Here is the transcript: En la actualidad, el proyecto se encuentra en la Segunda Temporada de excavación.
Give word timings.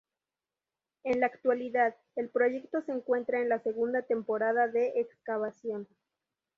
En 1.03 1.19
la 1.19 1.27
actualidad, 1.27 1.95
el 2.15 2.31
proyecto 2.31 2.81
se 2.81 2.91
encuentra 2.91 3.39
en 3.39 3.49
la 3.49 3.61
Segunda 3.61 4.01
Temporada 4.01 4.67
de 4.67 4.93
excavación. 4.95 5.87